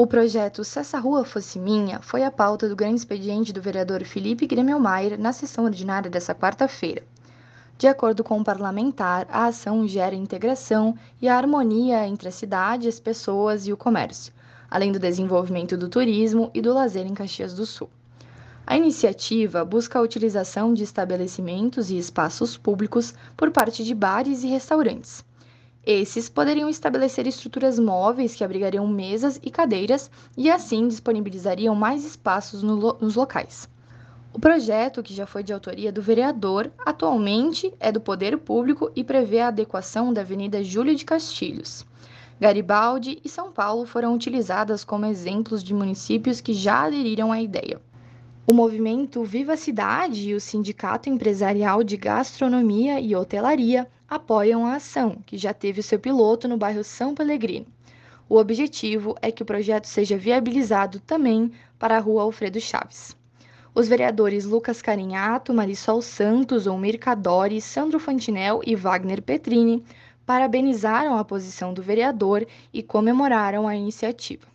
[0.00, 4.04] O projeto Se essa rua fosse minha foi a pauta do grande expediente do vereador
[4.04, 7.02] Felipe Gremmelmaier na sessão ordinária dessa quarta-feira.
[7.76, 12.86] De acordo com o parlamentar, a ação gera integração e a harmonia entre a cidade,
[12.86, 14.32] as pessoas e o comércio,
[14.70, 17.90] além do desenvolvimento do turismo e do lazer em Caxias do Sul.
[18.64, 24.46] A iniciativa busca a utilização de estabelecimentos e espaços públicos por parte de bares e
[24.46, 25.26] restaurantes
[25.90, 32.62] esses poderiam estabelecer estruturas móveis que abrigariam mesas e cadeiras e assim disponibilizariam mais espaços
[32.62, 33.66] no lo nos locais.
[34.30, 39.02] O projeto, que já foi de autoria do vereador, atualmente é do poder público e
[39.02, 41.86] prevê a adequação da Avenida Júlio de Castilhos.
[42.38, 47.80] Garibaldi e São Paulo foram utilizadas como exemplos de municípios que já aderiram à ideia.
[48.50, 55.18] O movimento Viva Cidade e o Sindicato Empresarial de Gastronomia e Hotelaria apoiam a ação,
[55.26, 57.66] que já teve seu piloto no bairro São Pellegrino.
[58.26, 63.14] O objetivo é que o projeto seja viabilizado também para a rua Alfredo Chaves.
[63.74, 69.84] Os vereadores Lucas Carinhato, Marisol Santos, Omir Cadori, Sandro Fantinel e Wagner Petrini
[70.24, 74.46] parabenizaram a posição do vereador e comemoraram a iniciativa.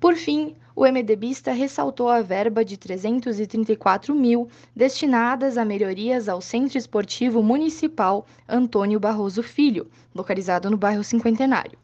[0.00, 6.78] Por fim, o MDBista ressaltou a verba de 334 mil destinadas a melhorias ao Centro
[6.78, 11.78] Esportivo Municipal Antônio Barroso Filho, localizado no bairro Cinquentenário.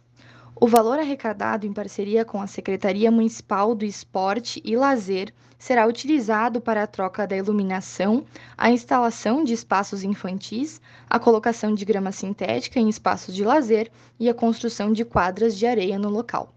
[0.58, 6.58] O valor arrecadado em parceria com a Secretaria Municipal do Esporte e Lazer será utilizado
[6.58, 8.24] para a troca da iluminação,
[8.56, 14.26] a instalação de espaços infantis, a colocação de grama sintética em espaços de lazer e
[14.26, 16.55] a construção de quadras de areia no local.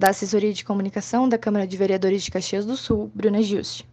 [0.00, 3.86] Da Assessoria de Comunicação da Câmara de Vereadores de Caxias do Sul, Bruna Giusti.